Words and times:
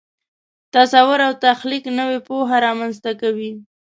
تصور 0.75 1.19
او 1.27 1.33
تخلیق 1.45 1.83
نوې 1.99 2.19
پوهه 2.27 2.57
رامنځته 2.65 3.11
کوي. 3.21 3.51